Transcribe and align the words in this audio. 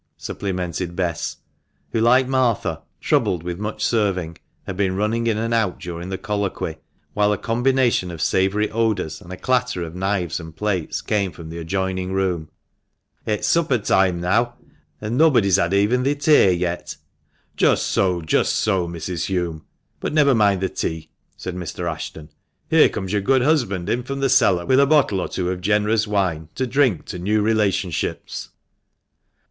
supplemented 0.17 0.95
Bess, 0.95 1.37
who, 1.91 2.01
like 2.01 2.27
Martha, 2.27 2.81
troubled 2.99 3.43
with 3.43 3.59
much 3.59 3.85
serving, 3.85 4.35
had 4.65 4.75
been 4.75 4.95
running 4.95 5.27
in 5.27 5.37
and 5.37 5.53
out 5.53 5.79
during 5.79 6.09
the 6.09 6.17
colloquy, 6.17 6.77
whilst 7.13 7.35
a 7.37 7.41
combination 7.43 8.09
of 8.09 8.19
savoury 8.19 8.67
odours, 8.71 9.21
and 9.21 9.31
a 9.31 9.37
clatter 9.37 9.83
of 9.83 9.93
knives 9.93 10.39
and 10.39 10.55
plates, 10.55 11.03
came 11.03 11.31
from 11.31 11.49
the 11.49 11.59
adjoining 11.59 12.11
room;" 12.13 12.49
it's 13.27 13.47
supper 13.47 13.77
toime 13.77 14.19
neaw, 14.19 14.53
an' 14.99 15.17
nobbody's 15.17 15.57
had 15.57 15.71
even 15.71 16.03
theer 16.03 16.15
tay 16.15 16.51
yet."" 16.51 16.97
Just 17.55 17.85
so, 17.85 18.23
just 18.23 18.53
so, 18.55 18.87
Mrs. 18.87 19.27
Hulme. 19.27 19.61
But 19.99 20.13
never 20.13 20.33
mind 20.33 20.61
the 20.61 20.69
tea," 20.69 21.11
said 21.37 21.55
Mr. 21.55 21.87
Ashton;" 21.87 22.29
here 22.71 22.89
comes 22.89 23.13
your 23.13 23.21
good 23.21 23.43
husband 23.43 23.87
in 23.87 24.01
from 24.01 24.19
the 24.19 24.29
cellar, 24.29 24.65
with 24.65 24.79
a 24.79 24.87
bottle 24.87 25.19
or 25.19 25.27
two 25.27 25.51
of 25.51 25.61
generous 25.61 26.07
wine 26.07 26.49
to 26.55 26.65
drink 26.65 27.05
to 27.05 27.19
new 27.19 27.43
relationships." 27.43 28.49